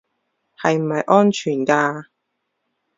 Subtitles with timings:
[0.59, 2.05] 係咪安全㗎